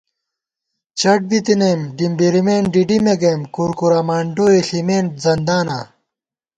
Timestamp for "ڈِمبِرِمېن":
1.97-2.63